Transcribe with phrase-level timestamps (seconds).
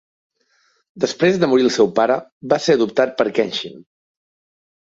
[1.05, 2.17] Després de morir el seu pare,
[2.55, 3.79] va ser adoptat per Kenshin.